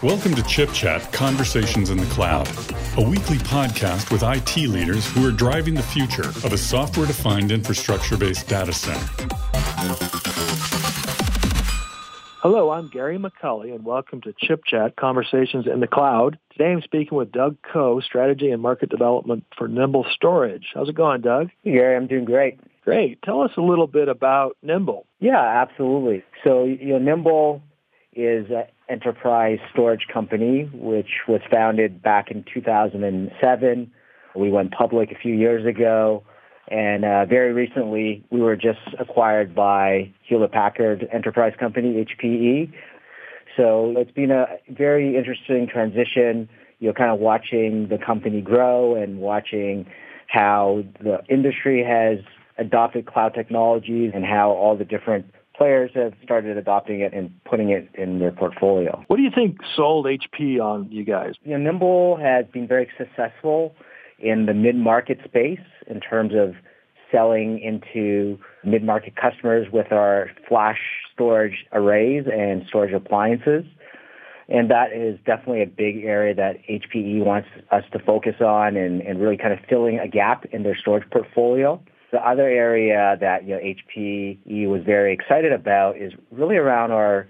[0.00, 2.48] Welcome to Chip Chat Conversations in the Cloud,
[2.98, 7.50] a weekly podcast with IT leaders who are driving the future of a software defined
[7.50, 9.04] infrastructure based data center.
[12.42, 16.38] Hello, I'm Gary McCulley, and welcome to Chip Chat Conversations in the Cloud.
[16.52, 20.68] Today I'm speaking with Doug Coe, Strategy and Market Development for Nimble Storage.
[20.74, 21.50] How's it going, Doug?
[21.64, 22.60] Hey, Gary, I'm doing great.
[22.84, 23.20] Great.
[23.22, 25.06] Tell us a little bit about Nimble.
[25.18, 26.24] Yeah, absolutely.
[26.44, 27.62] So, you know, Nimble
[28.14, 33.92] is an enterprise storage company which was founded back in 2007.
[34.34, 36.24] We went public a few years ago.
[36.68, 42.72] And uh, very recently, we were just acquired by Hewlett Packard Enterprise Company, HPE.
[43.56, 48.94] So it's been a very interesting transition, you know, kind of watching the company grow
[48.94, 49.86] and watching
[50.28, 52.24] how the industry has
[52.60, 57.70] adopted cloud technologies and how all the different players have started adopting it and putting
[57.70, 59.02] it in their portfolio.
[59.08, 61.34] What do you think sold HP on you guys?
[61.42, 63.74] You know, Nimble has been very successful
[64.18, 66.54] in the mid-market space in terms of
[67.10, 70.78] selling into mid-market customers with our flash
[71.12, 73.64] storage arrays and storage appliances.
[74.48, 79.00] And that is definitely a big area that HPE wants us to focus on and,
[79.02, 81.80] and really kind of filling a gap in their storage portfolio.
[82.12, 87.28] The other area that you know, HPE was very excited about is really around our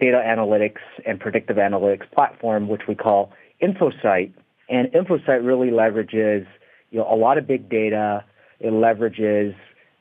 [0.00, 4.32] data analytics and predictive analytics platform, which we call InfoSight.
[4.68, 6.46] And InfoSight really leverages
[6.90, 8.24] you know, a lot of big data.
[8.58, 9.54] It leverages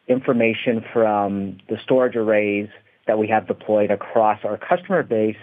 [0.07, 2.69] information from the storage arrays
[3.07, 5.37] that we have deployed across our customer base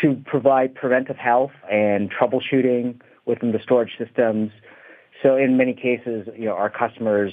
[0.00, 4.50] to provide preventive health and troubleshooting within the storage systems.
[5.22, 7.32] So in many cases, you know, our customers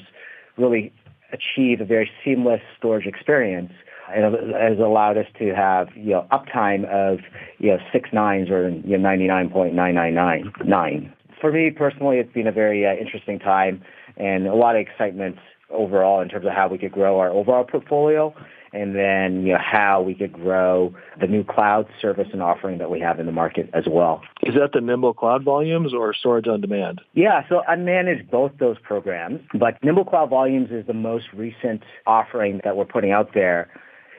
[0.58, 0.94] really
[1.32, 3.72] achieve a very seamless storage experience
[4.14, 7.20] and has allowed us to have you know uptime of
[7.60, 11.14] you know six nines or you know ninety nine point nine nine nine nine.
[11.40, 13.82] For me personally, it's been a very uh, interesting time
[14.18, 15.38] and a lot of excitement
[15.70, 18.34] overall in terms of how we could grow our overall portfolio
[18.74, 22.90] and then you know how we could grow the new cloud service and offering that
[22.90, 24.22] we have in the market as well.
[24.44, 27.02] Is that the Nimble Cloud Volumes or Storage on Demand?
[27.14, 31.84] Yeah, so I manage both those programs, but Nimble Cloud Volumes is the most recent
[32.08, 33.70] offering that we're putting out there.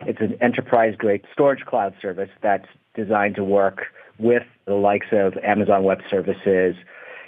[0.03, 3.83] It's an enterprise-grade storage cloud service that's designed to work
[4.19, 6.75] with the likes of Amazon Web Services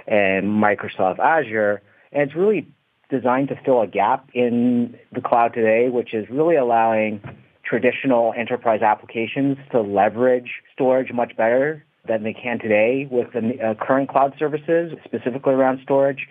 [0.06, 1.80] and Microsoft Azure,
[2.12, 2.68] and it's really
[3.10, 7.20] designed to fill a gap in the cloud today, which is really allowing
[7.65, 13.75] traditional enterprise applications to leverage storage much better than they can today with the uh,
[13.75, 16.28] current cloud services, specifically around storage.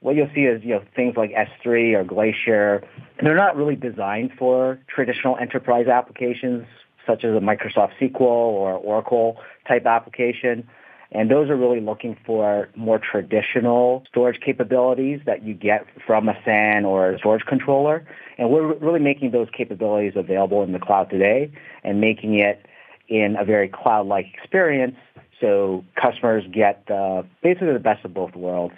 [0.00, 2.82] What you'll see is you know things like S3 or Glacier.
[3.22, 6.66] They're not really designed for traditional enterprise applications
[7.06, 9.36] such as a Microsoft SQL or Oracle
[9.66, 10.68] type application.
[11.14, 16.34] And those are really looking for more traditional storage capabilities that you get from a
[16.44, 18.06] SAN or a storage controller.
[18.38, 21.52] And we're really making those capabilities available in the cloud today
[21.84, 22.64] and making it
[23.08, 24.96] in a very cloud-like experience
[25.42, 28.74] so customers get uh, basically the best of both worlds.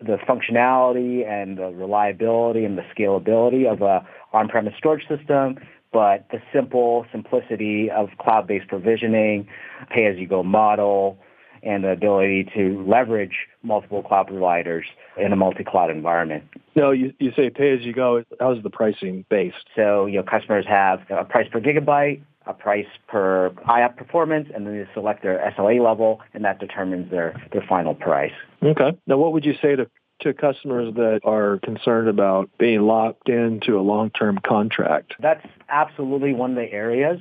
[0.00, 5.58] The functionality and the reliability and the scalability of a on-premise storage system,
[5.92, 9.46] but the simple simplicity of cloud-based provisioning,
[9.90, 11.18] pay-as-you-go model,
[11.66, 16.44] and the ability to leverage multiple cloud providers in a multi-cloud environment.
[16.76, 18.22] No, you, you say pay as you go.
[18.38, 19.56] How's the pricing based?
[19.74, 24.66] So, you know, customers have a price per gigabyte, a price per IOP performance, and
[24.66, 28.32] then they select their SLA level, and that determines their, their final price.
[28.62, 28.96] Okay.
[29.06, 29.90] Now, what would you say to
[30.20, 35.12] to customers that are concerned about being locked into a long-term contract?
[35.20, 37.20] That's absolutely one of the areas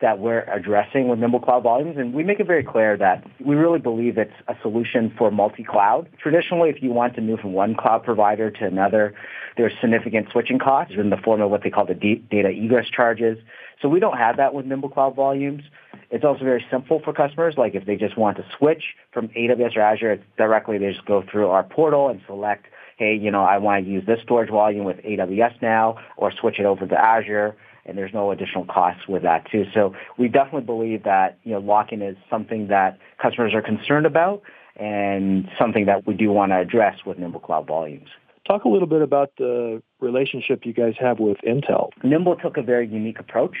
[0.00, 1.96] that we're addressing with Nimble Cloud Volumes.
[1.96, 6.08] And we make it very clear that we really believe it's a solution for multi-cloud.
[6.20, 9.14] Traditionally, if you want to move from one cloud provider to another,
[9.56, 13.38] there's significant switching costs in the form of what they call the data egress charges.
[13.80, 15.62] So we don't have that with Nimble Cloud Volumes.
[16.10, 17.54] It's also very simple for customers.
[17.56, 18.82] Like if they just want to switch
[19.12, 22.66] from AWS or Azure, directly they just go through our portal and select,
[22.98, 26.58] hey, you know, I want to use this storage volume with AWS now, or switch
[26.58, 27.56] it over to Azure
[27.86, 29.64] and there's no additional costs with that too.
[29.72, 34.42] So we definitely believe that you know lock-in is something that customers are concerned about
[34.76, 38.08] and something that we do want to address with Nimble Cloud Volumes.
[38.46, 41.90] Talk a little bit about the relationship you guys have with Intel.
[42.04, 43.56] Nimble took a very unique approach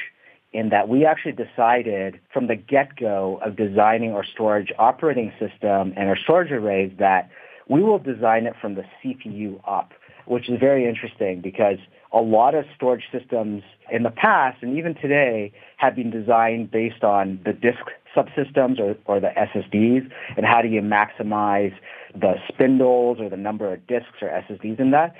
[0.52, 6.08] in that we actually decided from the get-go of designing our storage operating system and
[6.08, 7.28] our storage arrays that
[7.68, 9.92] we will design it from the CPU up.
[10.26, 11.78] Which is very interesting because
[12.12, 17.04] a lot of storage systems in the past and even today have been designed based
[17.04, 17.84] on the disk
[18.16, 21.74] subsystems or, or the SSDs and how do you maximize
[22.14, 25.14] the spindles or the number of disks or SSDs in that.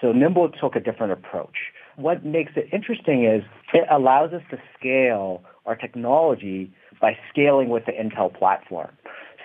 [0.00, 1.56] So Nimble took a different approach.
[1.96, 3.42] What makes it interesting is
[3.74, 8.90] it allows us to scale our technology by scaling with the Intel platform.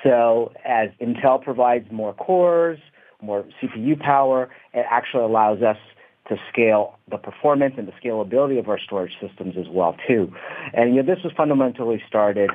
[0.03, 2.79] So as Intel provides more cores,
[3.23, 5.77] more CPU power, it actually allows us
[6.29, 10.31] to scale the performance and the scalability of our storage systems as well too.
[10.73, 12.49] And you know, this was fundamentally started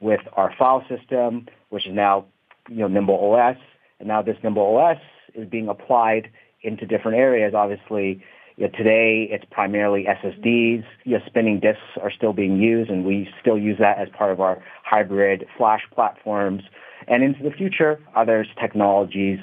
[0.00, 2.26] with our file system, which is now
[2.68, 3.56] you know Nimble OS,
[3.98, 4.98] and now this Nimble OS
[5.34, 6.30] is being applied
[6.62, 7.54] into different areas.
[7.54, 8.22] Obviously,
[8.56, 10.84] you know, today it's primarily SSDs.
[11.04, 14.32] You know, spinning disks are still being used, and we still use that as part
[14.32, 16.62] of our hybrid flash platforms.
[17.08, 19.40] And into the future, others technologies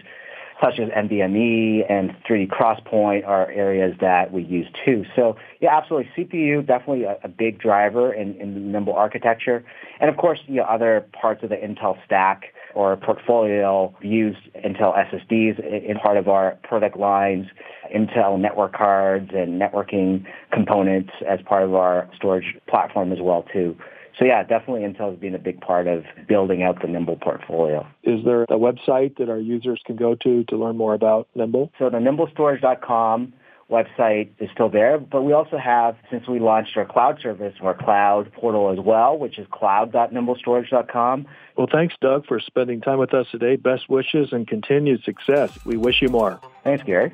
[0.61, 5.03] such as NVMe and 3D XPoint are areas that we use too.
[5.15, 6.11] So yeah, absolutely.
[6.17, 9.65] CPU definitely a, a big driver in, in Nimble architecture,
[9.99, 14.95] and of course, you know, other parts of the Intel stack or portfolio use Intel
[14.95, 15.59] SSDs
[15.89, 17.47] in part of our product lines,
[17.93, 23.75] Intel network cards and networking components as part of our storage platform as well too.
[24.17, 27.87] So yeah, definitely Intel has been a big part of building out the Nimble portfolio.
[28.03, 31.71] Is there a website that our users can go to to learn more about Nimble?
[31.79, 33.33] So the nimblestorage.com
[33.71, 37.73] website is still there, but we also have, since we launched our cloud service, our
[37.73, 41.25] cloud portal as well, which is cloud.nimblestorage.com.
[41.55, 43.55] Well, thanks, Doug, for spending time with us today.
[43.55, 45.57] Best wishes and continued success.
[45.65, 46.39] We wish you more.
[46.63, 47.11] Thanks, Gary.